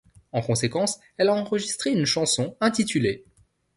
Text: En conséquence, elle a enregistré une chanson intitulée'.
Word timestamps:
En 0.31 0.41
conséquence, 0.41 0.99
elle 1.17 1.29
a 1.29 1.35
enregistré 1.35 1.91
une 1.91 2.05
chanson 2.07 2.57
intitulée'. 2.59 3.23